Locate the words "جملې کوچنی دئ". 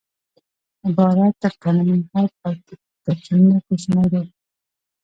3.25-4.25